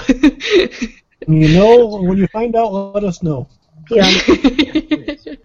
You 1.27 1.53
know, 1.53 1.87
when 1.87 2.17
you 2.17 2.27
find 2.27 2.55
out, 2.55 2.71
let 2.71 3.03
us 3.03 3.21
know. 3.23 3.47
yeah. 3.89 4.09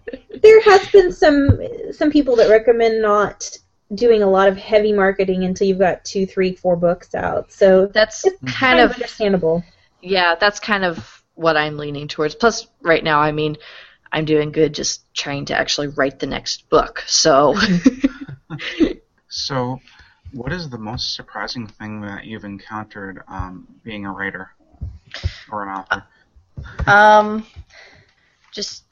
There 0.41 0.61
has 0.63 0.85
been 0.89 1.13
some 1.13 1.57
some 1.93 2.11
people 2.11 2.35
that 2.35 2.49
recommend 2.49 3.01
not 3.01 3.57
doing 3.93 4.23
a 4.23 4.29
lot 4.29 4.47
of 4.49 4.57
heavy 4.57 4.93
marketing 4.93 5.43
until 5.43 5.67
you've 5.67 5.79
got 5.79 6.03
two, 6.05 6.25
three, 6.25 6.53
four 6.55 6.75
books 6.75 7.13
out. 7.15 7.51
So 7.51 7.87
That's 7.87 8.25
it's 8.25 8.37
kind 8.45 8.79
of 8.79 8.91
understandable. 8.93 9.63
yeah, 10.01 10.35
that's 10.35 10.59
kind 10.59 10.83
of 10.83 11.23
what 11.35 11.57
I'm 11.57 11.77
leaning 11.77 12.07
towards. 12.07 12.35
Plus, 12.35 12.67
right 12.81 13.03
now, 13.03 13.19
I 13.19 13.31
mean, 13.31 13.57
I'm 14.11 14.25
doing 14.25 14.51
good 14.51 14.73
just 14.73 15.11
trying 15.13 15.45
to 15.45 15.55
actually 15.57 15.87
write 15.87 16.19
the 16.19 16.27
next 16.27 16.69
book. 16.69 17.03
So, 17.07 17.55
So, 19.27 19.79
what 20.31 20.51
is 20.53 20.69
the 20.69 20.77
most 20.77 21.15
surprising 21.15 21.67
thing 21.67 22.01
that 22.01 22.25
you've 22.25 22.43
encountered 22.45 23.23
um, 23.27 23.67
being 23.83 24.05
a 24.05 24.11
writer 24.11 24.51
or 25.51 25.63
an 25.63 25.69
author? 25.69 26.03
um, 26.87 27.45
just 28.51 28.83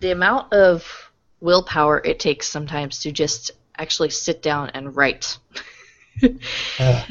the 0.00 0.10
amount 0.10 0.52
of 0.52 1.10
willpower 1.40 2.00
it 2.04 2.18
takes 2.20 2.46
sometimes 2.48 2.98
to 3.00 3.12
just 3.12 3.52
actually 3.78 4.10
sit 4.10 4.42
down 4.42 4.70
and 4.74 4.94
write. 4.96 5.38
Uh, 6.78 7.04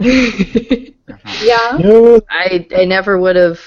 Yeah. 1.40 1.78
no, 1.78 2.20
I 2.30 2.66
I 2.74 2.84
never 2.84 3.18
would 3.18 3.36
have 3.36 3.60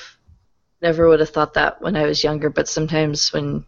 never 0.81 1.07
would 1.07 1.19
have 1.19 1.29
thought 1.29 1.53
that 1.55 1.81
when 1.81 1.95
I 1.95 2.05
was 2.05 2.23
younger, 2.23 2.49
but 2.49 2.67
sometimes 2.67 3.31
when 3.33 3.65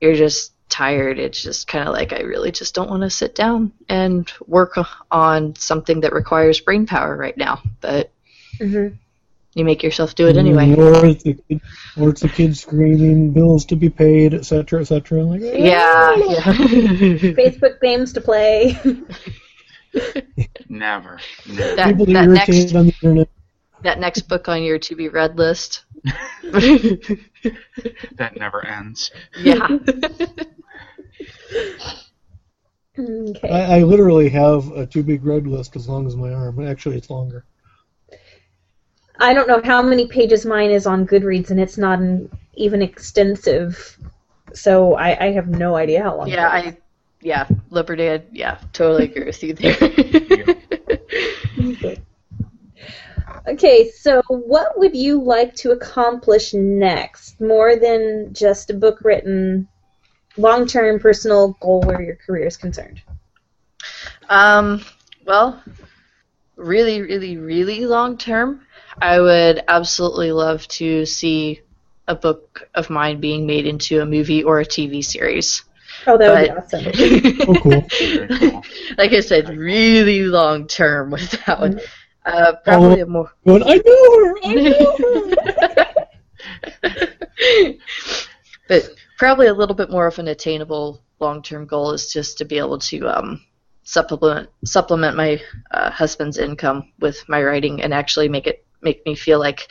you're 0.00 0.14
just 0.14 0.52
tired, 0.68 1.18
it's 1.18 1.42
just 1.42 1.66
kind 1.66 1.86
of 1.88 1.94
like 1.94 2.12
I 2.12 2.20
really 2.20 2.52
just 2.52 2.74
don't 2.74 2.90
want 2.90 3.02
to 3.02 3.10
sit 3.10 3.34
down 3.34 3.72
and 3.88 4.30
work 4.46 4.78
on 5.10 5.54
something 5.56 6.00
that 6.00 6.12
requires 6.12 6.60
brain 6.60 6.86
power 6.86 7.16
right 7.16 7.36
now. 7.36 7.60
But 7.80 8.10
hmm 8.58 8.88
you 9.54 9.64
make 9.64 9.82
yourself 9.82 10.14
do 10.14 10.28
it 10.28 10.36
mm-hmm. 10.36 10.58
anyway. 10.58 10.76
Or 10.76 11.04
it's 11.06 11.24
the, 11.24 11.34
kid- 11.34 11.60
or 11.98 12.10
it's 12.10 12.20
the 12.20 12.28
kids 12.28 12.60
screaming, 12.60 13.32
bills 13.32 13.64
to 13.66 13.76
be 13.76 13.90
paid, 13.90 14.34
etc., 14.34 14.80
etc. 14.80 15.22
Like, 15.24 15.40
Yeah, 15.40 16.14
yeah. 16.16 16.42
Facebook 16.44 17.80
games 17.80 18.12
to 18.12 18.20
play. 18.20 18.78
Never. 20.68 21.18
Never. 21.48 21.76
that 21.76 21.88
people 21.88 22.06
that 22.06 22.28
next 22.28 22.74
on 22.74 22.86
the 22.86 22.94
internet. 23.02 23.28
that 23.82 23.98
next 23.98 24.22
book 24.22 24.48
on 24.48 24.62
your 24.62 24.78
to 24.78 24.94
be 24.94 25.08
read 25.08 25.36
list. 25.36 25.84
that 26.04 27.18
never 28.36 28.64
ends. 28.64 29.10
yeah. 29.38 29.66
okay. 32.98 33.48
I, 33.48 33.78
I 33.78 33.82
literally 33.82 34.28
have 34.28 34.70
a 34.70 34.86
to 34.86 35.02
be 35.02 35.18
read 35.18 35.46
list 35.46 35.74
as 35.76 35.88
long 35.88 36.06
as 36.06 36.16
my 36.16 36.32
arm. 36.32 36.64
Actually, 36.64 36.96
it's 36.96 37.10
longer. 37.10 37.44
I 39.20 39.34
don't 39.34 39.48
know 39.48 39.60
how 39.62 39.82
many 39.82 40.06
pages 40.06 40.46
mine 40.46 40.70
is 40.70 40.86
on 40.86 41.06
Goodreads, 41.06 41.50
and 41.50 41.60
it's 41.60 41.78
not 41.78 41.98
an, 41.98 42.30
even 42.54 42.82
extensive. 42.82 43.98
So 44.52 44.94
I, 44.94 45.26
I 45.26 45.32
have 45.32 45.48
no 45.48 45.76
idea 45.76 46.02
how 46.02 46.16
long. 46.16 46.28
Yeah. 46.28 46.48
I 46.48 46.76
yeah, 47.22 47.46
Liberty, 47.68 48.24
yeah, 48.32 48.58
totally 48.72 49.04
agree 49.04 49.24
with 49.24 49.42
you 49.42 49.54
there. 49.54 49.76
Okay. 51.58 52.00
Okay, 53.48 53.90
so 53.90 54.22
what 54.28 54.78
would 54.78 54.94
you 54.94 55.20
like 55.20 55.54
to 55.56 55.70
accomplish 55.70 56.52
next? 56.52 57.40
More 57.40 57.74
than 57.74 58.34
just 58.34 58.70
a 58.70 58.74
book 58.74 59.00
written, 59.02 59.66
long 60.36 60.66
term 60.66 61.00
personal 61.00 61.56
goal 61.60 61.80
where 61.80 62.02
your 62.02 62.16
career 62.16 62.46
is 62.46 62.56
concerned. 62.56 63.00
Um, 64.28 64.84
well, 65.24 65.62
really, 66.56 67.00
really, 67.00 67.38
really 67.38 67.86
long 67.86 68.18
term, 68.18 68.60
I 69.00 69.20
would 69.20 69.62
absolutely 69.68 70.32
love 70.32 70.66
to 70.68 71.06
see 71.06 71.60
a 72.08 72.14
book 72.14 72.68
of 72.74 72.90
mine 72.90 73.20
being 73.20 73.46
made 73.46 73.66
into 73.66 74.00
a 74.00 74.06
movie 74.06 74.42
or 74.42 74.60
a 74.60 74.64
TV 74.64 75.04
series. 75.04 75.64
Oh, 76.06 76.16
that 76.18 76.32
would 76.32 76.44
be 76.44 76.50
awesome. 76.50 77.46
Oh, 77.48 77.54
cool. 77.62 77.86
Cool. 78.38 78.62
like 78.98 79.12
I 79.12 79.20
said, 79.20 79.48
really 79.56 80.24
long 80.24 80.66
term 80.66 81.10
with 81.10 81.30
that 81.46 81.60
one. 81.60 81.74
Mm-hmm. 81.74 81.84
Uh, 82.26 82.52
probably 82.64 83.00
a 83.00 83.06
more. 83.06 83.32
Going, 83.46 83.62
I 83.64 83.80
know 83.84 84.24
her. 84.24 84.34
I 84.44 84.54
know 84.54 84.96
her. 86.82 87.74
but 88.68 88.90
probably 89.18 89.46
a 89.46 89.54
little 89.54 89.74
bit 89.74 89.90
more 89.90 90.06
of 90.06 90.18
an 90.18 90.28
attainable 90.28 91.02
long-term 91.18 91.66
goal 91.66 91.92
is 91.92 92.12
just 92.12 92.38
to 92.38 92.44
be 92.44 92.58
able 92.58 92.78
to 92.78 93.08
um, 93.08 93.44
supplement 93.84 94.48
supplement 94.64 95.16
my 95.16 95.40
uh, 95.70 95.90
husband's 95.90 96.38
income 96.38 96.92
with 97.00 97.22
my 97.28 97.42
writing 97.42 97.82
and 97.82 97.92
actually 97.92 98.28
make 98.28 98.46
it 98.46 98.64
make 98.82 99.04
me 99.06 99.14
feel 99.14 99.38
like 99.38 99.68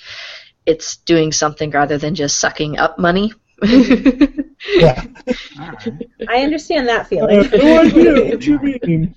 it's 0.65 0.97
doing 0.97 1.31
something 1.31 1.71
rather 1.71 1.97
than 1.97 2.15
just 2.15 2.39
sucking 2.39 2.77
up 2.77 2.97
money. 2.99 3.33
Yeah. 4.75 5.05
All 5.57 5.67
right. 5.67 6.03
I 6.27 6.43
understand 6.43 6.89
that 6.89 7.01
I 7.01 7.03
feeling. 7.05 7.43
have 7.45 7.53
no 7.53 7.79
idea 7.81 8.25
what 8.35 8.45
you 8.45 8.59
mean. 8.83 9.15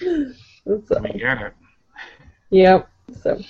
So- 0.00 1.00
We 1.00 1.18
get 1.20 1.40
it. 1.40 1.52
Yep. 2.50 2.88
So, 3.22 3.40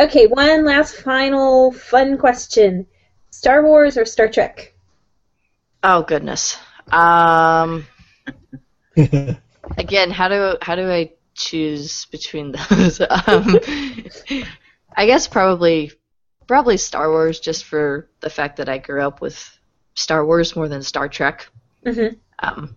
okay, 0.00 0.26
one 0.26 0.64
last 0.64 0.96
final 0.96 1.70
fun 1.70 2.18
question: 2.18 2.86
Star 3.30 3.62
Wars 3.64 3.96
or 3.96 4.04
Star 4.04 4.26
Trek? 4.28 4.74
oh 5.84 6.02
goodness. 6.02 6.58
Um, 6.90 7.86
again, 8.96 10.10
how 10.10 10.26
do 10.28 10.56
how 10.60 10.74
do 10.74 10.90
I 10.90 11.12
choose 11.34 12.06
between 12.06 12.52
those? 12.52 13.00
um, 13.00 13.60
I 14.96 15.06
guess 15.06 15.28
probably 15.28 15.92
probably 16.46 16.76
Star 16.76 17.10
Wars, 17.10 17.40
just 17.40 17.64
for 17.64 18.08
the 18.20 18.30
fact 18.30 18.56
that 18.56 18.68
I 18.68 18.78
grew 18.78 19.02
up 19.02 19.20
with 19.20 19.58
Star 19.94 20.24
Wars 20.24 20.54
more 20.56 20.68
than 20.68 20.82
Star 20.82 21.08
Trek. 21.08 21.48
hmm 21.84 22.06
Um, 22.38 22.76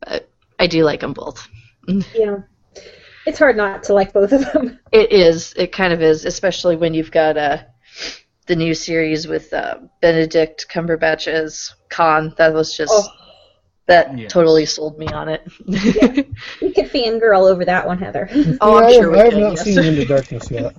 but 0.00 0.28
I 0.58 0.66
do 0.66 0.84
like 0.84 1.00
them 1.00 1.12
both. 1.12 1.46
Yeah. 2.14 2.38
It's 3.26 3.38
hard 3.38 3.56
not 3.56 3.82
to 3.84 3.94
like 3.94 4.12
both 4.12 4.32
of 4.32 4.40
them. 4.52 4.78
It 4.92 5.12
is. 5.12 5.52
It 5.56 5.72
kind 5.72 5.92
of 5.92 6.00
is, 6.02 6.24
especially 6.24 6.76
when 6.76 6.94
you've 6.94 7.10
got 7.10 7.36
uh, 7.36 7.58
the 8.46 8.56
new 8.56 8.74
series 8.74 9.26
with 9.26 9.52
uh, 9.52 9.78
Benedict 10.00 10.66
Cumberbatch 10.70 11.26
as 11.28 11.74
Khan. 11.90 12.34
That 12.38 12.54
was 12.54 12.74
just 12.76 12.92
Oh. 12.94 13.08
that 13.86 14.16
Yes. 14.18 14.30
totally 14.32 14.64
sold 14.66 14.98
me 14.98 15.06
on 15.08 15.28
it. 15.28 15.42
You 15.66 15.82
could 16.72 16.90
fangirl 16.90 17.50
over 17.50 17.64
that 17.66 17.86
one, 17.86 17.98
Heather. 17.98 18.28
Oh, 18.60 18.76
I'm 18.78 18.88
Yeah, 18.90 18.98
I 18.98 19.00
have, 19.02 19.10
we 19.12 19.18
I 19.20 19.24
have 19.24 19.34
not 19.34 19.52
yes. 19.56 19.64
seen 19.64 19.78
Into 19.84 20.04
Darkness 20.06 20.50
yet. 20.50 20.74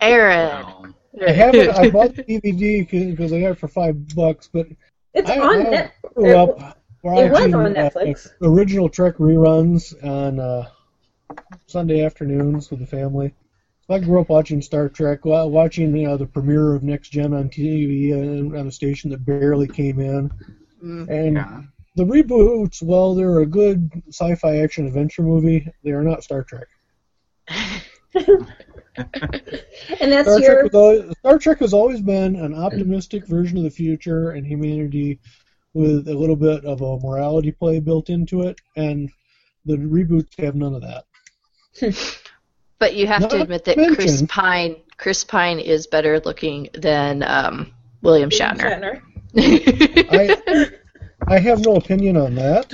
Aaron. 0.00 0.94
I 1.26 1.30
haven't. 1.32 1.70
I 1.70 1.90
bought 1.90 2.14
the 2.16 2.24
DVD 2.24 2.88
because 3.10 3.32
I 3.32 3.40
got 3.40 3.52
it 3.52 3.58
for 3.58 3.68
five 3.68 4.14
bucks, 4.14 4.48
but 4.52 4.66
It's 5.14 5.30
I- 5.30 5.38
on 5.38 5.66
I- 5.66 5.70
net. 5.70 5.92
grew 6.14 6.36
up 6.36 6.58
It 7.04 7.08
was 7.08 7.30
watching, 7.30 7.54
on 7.54 7.76
uh, 7.76 7.90
Netflix. 7.90 8.28
original 8.42 8.88
Trek 8.88 9.16
reruns 9.16 9.94
on 10.04 10.40
uh, 10.40 10.68
Sunday 11.66 12.04
afternoons 12.04 12.70
with 12.70 12.80
the 12.80 12.86
family. 12.86 13.32
I 13.90 13.98
grew 13.98 14.18
up 14.20 14.30
watching 14.30 14.62
Star 14.62 14.88
Trek, 14.88 15.26
watching 15.26 15.94
you 15.94 16.06
know, 16.08 16.16
the 16.16 16.26
premiere 16.26 16.74
of 16.74 16.82
Next 16.82 17.10
Gen 17.10 17.34
on 17.34 17.50
TV 17.50 18.12
on 18.58 18.66
a 18.66 18.72
station 18.72 19.10
that 19.10 19.24
barely 19.26 19.68
came 19.68 20.00
in, 20.00 20.30
Mm. 20.82 21.08
and 21.10 21.36
Yeah. 21.36 21.60
the 21.96 22.04
reboots, 22.04 22.82
well, 22.82 23.14
they're 23.14 23.40
a 23.40 23.46
good 23.46 23.90
sci-fi 24.08 24.56
action 24.58 24.86
adventure 24.86 25.22
movie, 25.22 25.66
they 25.82 25.90
are 25.92 26.02
not 26.02 26.22
Star 26.24 26.42
Trek. 26.44 26.66
And 28.96 30.12
that's 30.12 30.28
Star 30.28 30.40
your 30.40 30.60
Trek, 30.62 30.74
always, 30.74 31.16
Star 31.18 31.38
Trek 31.38 31.58
has 31.60 31.72
always 31.72 32.00
been 32.00 32.36
an 32.36 32.54
optimistic 32.54 33.26
version 33.26 33.58
of 33.58 33.64
the 33.64 33.70
future 33.70 34.30
and 34.30 34.46
humanity 34.46 35.18
with 35.72 36.08
a 36.08 36.14
little 36.14 36.36
bit 36.36 36.64
of 36.64 36.80
a 36.80 36.98
morality 37.00 37.50
play 37.50 37.80
built 37.80 38.08
into 38.08 38.42
it, 38.42 38.60
and 38.76 39.10
the 39.64 39.76
reboots 39.76 40.38
have 40.38 40.54
none 40.54 40.74
of 40.74 40.82
that. 40.82 41.04
But 42.80 42.96
you 42.96 43.06
have 43.06 43.28
to 43.28 43.40
admit 43.40 43.64
that 43.64 43.76
Chris 43.94 44.22
Pine 44.28 44.76
Chris 44.98 45.24
Pine 45.24 45.58
is 45.58 45.86
better 45.86 46.20
looking 46.20 46.68
than 46.74 47.22
um, 47.22 47.72
William 48.02 48.28
Shatner. 48.28 49.00
I, 49.36 50.70
I 51.26 51.38
have 51.38 51.64
no 51.64 51.76
opinion 51.76 52.16
on 52.16 52.34
that. 52.34 52.72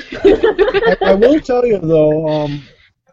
I, 1.02 1.10
I 1.10 1.14
will 1.14 1.38
tell 1.40 1.64
you 1.64 1.78
though, 1.78 2.28
um, 2.28 2.62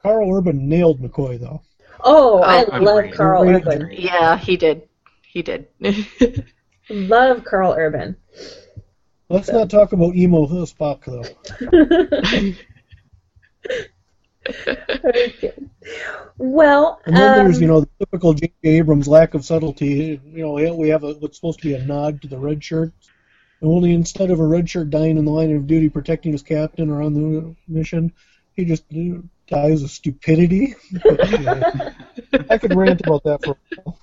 Karl 0.02 0.36
Urban 0.36 0.68
nailed 0.68 1.00
McCoy 1.00 1.40
though. 1.40 1.62
Oh, 2.04 2.42
I 2.42 2.64
Oh, 2.72 2.78
love 2.80 2.98
agreed. 3.06 3.14
Karl 3.16 3.44
Agreed. 3.44 3.68
Urban. 3.68 3.92
yeah, 3.92 4.38
he 4.38 4.58
did. 4.58 4.88
He 5.24 5.42
did. 5.42 5.68
Love 6.90 7.44
Karl 7.44 7.74
Urban. 7.78 8.16
Let's 9.30 9.50
not 9.50 9.70
talk 9.70 9.92
about 9.92 10.16
emo 10.16 10.46
Spock 10.66 11.04
though. 11.06 12.54
Okay. 15.06 15.54
Well, 16.38 17.02
And 17.06 17.16
then 17.16 17.36
there's 17.36 17.58
um, 17.58 17.62
you 17.62 17.68
know 17.68 17.82
the 17.82 17.90
typical 18.00 18.34
J. 18.34 18.52
Abrams 18.64 19.08
lack 19.08 19.34
of 19.34 19.44
subtlety. 19.44 20.22
You 20.26 20.44
know 20.44 20.76
we 20.76 20.90
have 20.90 21.04
a, 21.04 21.14
what's 21.16 21.38
supposed 21.38 21.60
to 21.62 21.68
be 21.68 21.74
a 21.74 21.84
nod 21.84 22.22
to 22.22 22.28
the 22.28 22.38
red 22.38 22.64
shirt. 22.64 22.94
And 23.60 23.70
only 23.70 23.94
instead 23.94 24.30
of 24.32 24.40
a 24.40 24.46
red 24.46 24.70
shirt 24.70 24.90
dying 24.90 25.18
in 25.18 25.26
the 25.26 25.32
line 25.32 25.54
of 25.56 25.68
duty 25.68 25.90
protecting 25.90 26.32
his 26.32 26.44
captain 26.44 26.90
or 26.90 27.02
on 27.02 27.14
the 27.14 27.56
mission, 27.68 28.14
he 28.54 28.66
just 28.66 28.86
dies 29.48 29.84
of 29.84 29.90
stupidity. 29.90 30.76
But, 31.04 31.32
yeah, 31.42 31.94
I 32.50 32.58
could 32.58 32.76
rant 32.76 33.02
about 33.02 33.24
that 33.24 33.44
for 33.44 33.52
a 33.52 33.58
while. 33.84 34.00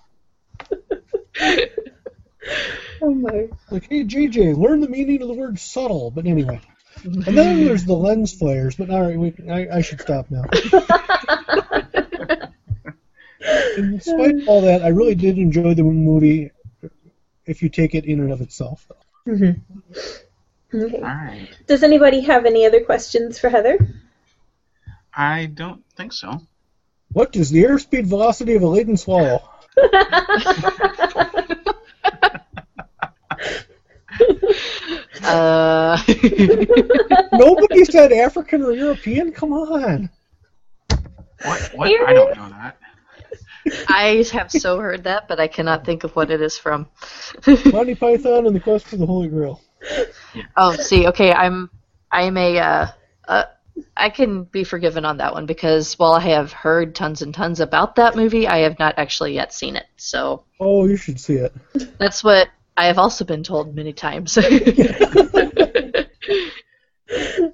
oh 3.03 3.15
my. 3.15 3.49
Like, 3.71 3.89
hey, 3.89 4.05
JJ, 4.05 4.57
learn 4.57 4.81
the 4.81 4.89
meaning 4.89 5.23
of 5.23 5.29
the 5.29 5.35
word 5.35 5.59
subtle. 5.59 6.11
But 6.11 6.27
anyway. 6.27 6.61
And 7.05 7.37
then 7.37 7.65
there's 7.65 7.85
the 7.85 7.95
lens 7.95 8.33
flares, 8.33 8.77
but 8.77 8.89
all 8.89 9.03
right, 9.03 9.19
we, 9.19 9.35
I, 9.51 9.79
I 9.79 9.81
should 9.83 10.01
stop 10.01 10.31
now. 10.31 10.45
In 13.77 14.01
spite 14.01 14.37
of 14.37 14.49
all 14.49 14.63
that, 14.63 14.83
I 14.83 14.89
really 14.89 15.15
did 15.15 15.37
enjoy 15.39 15.75
the 15.75 15.83
movie 15.83 16.51
if 17.45 17.63
you 17.63 17.69
take 17.69 17.95
it 17.95 18.05
in 18.07 18.21
and 18.21 18.33
of 18.33 18.41
itself. 18.41 18.87
Mm-hmm. 19.27 19.61
Okay. 20.75 20.97
All 20.97 21.03
right. 21.03 21.49
Does 21.67 21.83
anybody 21.83 22.21
have 22.23 22.47
any 22.47 22.67
other 22.67 22.81
questions 22.81 23.39
for 23.39 23.49
Heather? 23.49 23.79
I 25.17 25.47
don't 25.47 25.83
think 25.97 26.13
so. 26.13 26.41
What 27.13 27.37
is 27.37 27.51
the 27.51 27.63
airspeed 27.65 28.07
velocity 28.07 28.55
of 28.55 28.63
a 28.63 28.67
laden 28.67 28.97
swallow? 28.97 29.43
uh, 35.23 36.03
Nobody 37.33 37.85
said 37.85 38.13
African 38.13 38.63
or 38.63 38.73
European? 38.73 39.33
Come 39.33 39.53
on. 39.53 40.11
What? 41.45 41.71
What? 41.75 42.09
I 42.09 42.13
don't 42.13 42.37
know 42.37 42.49
that. 42.49 42.79
I 43.89 44.25
have 44.33 44.51
so 44.51 44.79
heard 44.79 45.05
that, 45.05 45.29
but 45.29 45.41
I 45.41 45.49
cannot 45.49 45.85
think 45.85 46.05
of 46.05 46.15
what 46.17 46.31
it 46.31 46.41
is 46.41 46.59
from. 46.59 46.89
Monty 47.73 47.95
Python 47.95 48.47
and 48.47 48.55
the 48.55 48.61
Quest 48.61 48.87
for 48.87 48.97
the 48.97 49.07
Holy 49.07 49.29
Grail. 49.29 49.61
oh, 50.57 50.75
see, 50.75 51.07
okay, 51.09 51.33
I'm 51.33 51.71
I'm 52.11 52.37
a 52.37 52.59
uh, 52.59 52.87
uh, 53.29 53.45
I 53.97 54.11
can 54.11 54.45
be 54.45 54.65
forgiven 54.65 55.05
on 55.05 55.19
that 55.19 55.35
one 55.35 55.47
because 55.47 55.99
while 55.99 56.13
I 56.13 56.21
have 56.21 56.53
heard 56.53 56.95
tons 56.95 57.23
and 57.23 57.35
tons 57.35 57.61
about 57.61 57.97
that 57.97 58.17
movie, 58.17 58.47
I 58.47 58.59
have 58.59 58.79
not 58.79 58.95
actually 58.99 59.35
yet 59.35 59.53
seen 59.53 59.77
it. 59.77 59.87
So 59.97 60.45
Oh, 60.61 60.87
you 60.87 60.97
should 60.97 61.21
see 61.21 61.35
it. 61.35 61.53
that's 61.99 62.23
what 62.23 62.49
I 62.77 62.87
have 62.87 62.99
also 62.99 63.25
been 63.25 63.43
told 63.43 63.75
many 63.75 63.93
times. 63.93 64.39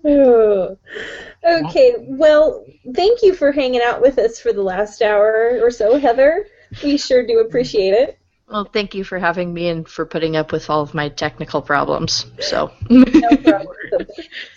Oh. 0.05 0.79
Okay, 1.45 1.95
well, 1.99 2.65
thank 2.95 3.23
you 3.23 3.35
for 3.35 3.51
hanging 3.53 3.81
out 3.83 4.01
with 4.01 4.19
us 4.19 4.39
for 4.39 4.53
the 4.53 4.63
last 4.63 5.03
hour 5.03 5.59
or 5.63 5.71
so, 5.71 5.99
Heather. 5.99 6.47
We 6.85 6.97
sure 6.97 7.27
do 7.27 7.41
appreciate 7.41 7.93
it. 7.95 8.19
Well, 8.51 8.65
thank 8.65 8.95
you 8.95 9.05
for 9.05 9.19
having 9.19 9.53
me 9.55 9.69
and 9.69 9.89
for 9.89 10.05
putting 10.05 10.37
up 10.37 10.53
with 10.53 10.69
all 10.71 10.81
of 10.83 10.93
my 10.95 11.09
technical 11.09 11.63
problems. 11.63 12.27
So, 12.41 12.73
No 12.91 13.05
problem. 13.45 13.77
So, 13.91 13.99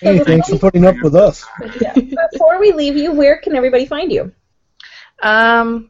Hey, 0.01 0.19
thanks 0.19 0.49
for 0.49 0.57
putting 0.57 0.85
up 0.85 0.95
with 1.03 1.15
us. 1.15 1.45
yeah. 1.79 1.93
Before 2.31 2.59
we 2.59 2.71
leave 2.71 2.95
you, 2.97 3.11
where 3.11 3.37
can 3.37 3.55
everybody 3.55 3.85
find 3.85 4.11
you? 4.11 4.31
um, 5.21 5.89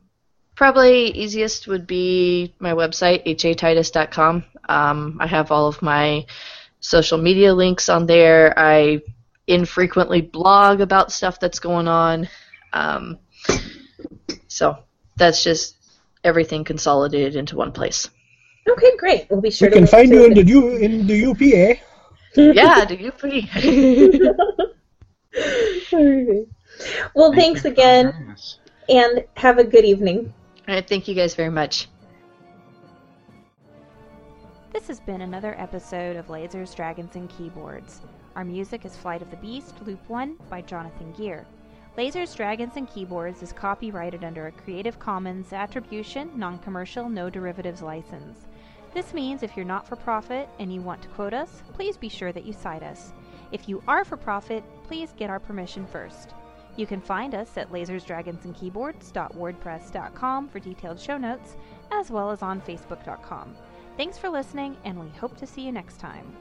probably 0.56 1.08
easiest 1.08 1.68
would 1.68 1.88
be 1.88 2.54
my 2.60 2.74
website 2.74 3.26
hatitus.com. 3.26 4.44
Um, 4.70 5.18
I 5.20 5.26
have 5.28 5.52
all 5.52 5.68
of 5.68 5.82
my 5.82 6.26
social 6.80 7.18
media 7.18 7.54
links 7.54 7.90
on 7.90 8.06
there. 8.06 8.54
I 8.58 9.02
infrequently 9.48 10.22
blog 10.22 10.82
about 10.82 11.12
stuff 11.12 11.40
that's 11.40 11.60
going 11.60 11.88
on. 11.88 12.30
Um, 12.74 13.18
so 14.48 14.78
that's 15.18 15.44
just 15.44 15.76
everything 16.24 16.64
consolidated 16.64 17.36
into 17.36 17.56
one 17.56 17.72
place. 17.72 18.10
Okay, 18.68 18.96
great. 18.98 19.28
We'll 19.30 19.42
be 19.42 19.52
sure 19.52 19.70
We 19.70 19.74
to 19.74 19.80
can 19.80 19.88
find 19.88 20.10
to 20.10 20.16
you 20.16 20.26
in 20.26 20.34
the, 20.34 20.46
U, 20.46 20.70
in 20.78 21.08
the 21.08 21.18
UPA. 21.18 21.56
Eh? 21.56 21.76
yeah, 22.36 22.86
the 22.86 22.96
you 22.96 23.12
pretty? 23.12 23.50
Okay. 25.94 26.46
Well, 27.14 27.32
Thank 27.32 27.62
thanks 27.62 27.66
you 27.66 27.72
again, 27.72 28.36
and 28.90 29.24
have 29.36 29.60
a 29.60 29.64
good 29.64 29.86
evening. 29.86 30.34
All 30.68 30.76
right, 30.76 30.88
thank 30.88 31.08
you 31.08 31.14
guys 31.14 31.36
very 31.36 31.50
much. 31.50 31.88
This 34.72 34.88
has 34.88 35.00
been 35.00 35.22
another 35.22 35.56
episode 35.60 36.16
of 36.16 36.28
Lasers, 36.28 36.76
Dragons, 36.76 37.16
and 37.16 37.30
Keyboards. 37.30 38.02
Our 38.36 38.44
music 38.44 38.86
is 38.86 38.98
Flight 38.98 39.22
of 39.22 39.30
the 39.30 39.38
Beast, 39.38 39.76
Loop 39.86 40.00
1 40.10 40.36
by 40.50 40.62
Jonathan 40.62 41.12
Gear. 41.12 41.46
Lasers, 41.98 42.36
Dragons, 42.36 42.76
and 42.76 42.90
Keyboards 42.90 43.42
is 43.44 43.54
copyrighted 43.54 44.24
under 44.24 44.48
a 44.48 44.52
Creative 44.52 44.98
Commons 44.98 45.54
Attribution, 45.54 46.32
Non 46.36 46.58
Commercial, 46.58 47.08
No 47.08 47.30
Derivatives 47.30 47.84
license. 47.84 48.48
This 48.96 49.14
means 49.14 49.44
if 49.44 49.56
you're 49.56 49.64
not 49.64 49.88
for 49.88 49.96
profit 49.96 50.50
and 50.58 50.74
you 50.74 50.82
want 50.82 51.04
to 51.04 51.08
quote 51.10 51.36
us, 51.36 51.62
please 51.74 51.96
be 51.96 52.10
sure 52.10 52.32
that 52.32 52.46
you 52.46 52.54
cite 52.54 52.82
us. 52.82 53.14
If 53.52 53.70
you 53.70 53.84
are 53.88 54.04
for 54.04 54.18
profit, 54.18 54.64
please 54.86 55.14
get 55.18 55.30
our 55.30 55.40
permission 55.40 55.86
first. 55.86 56.34
You 56.78 56.88
can 56.88 57.00
find 57.00 57.36
us 57.36 57.56
at 57.58 57.72
lasersdragonsandkeyboards.wordpress.com 57.72 60.50
for 60.50 60.60
detailed 60.60 61.00
show 61.00 61.18
notes, 61.18 61.56
as 61.92 62.10
well 62.10 62.32
as 62.32 62.42
on 62.42 62.60
facebook.com. 62.62 63.56
Thanks 63.98 64.18
for 64.18 64.30
listening, 64.30 64.76
and 64.84 65.00
we 65.00 65.10
hope 65.10 65.38
to 65.38 65.46
see 65.46 65.62
you 65.62 65.72
next 65.72 66.00
time. 66.00 66.36